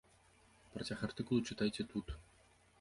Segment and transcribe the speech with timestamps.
[0.77, 2.07] Працяг артыкулу чытайце тут.